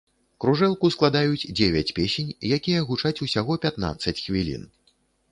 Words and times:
Кружэлку 0.43 0.87
складаюць 0.93 1.49
дзевяць 1.59 1.91
песень, 1.99 2.31
якія 2.57 2.79
гучаць 2.87 3.21
усяго 3.27 3.57
пятнаццаць 3.67 4.15
хвілін. 4.23 4.65